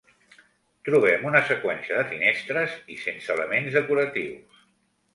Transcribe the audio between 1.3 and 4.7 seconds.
una seqüència de finestres i sense elements decoratius.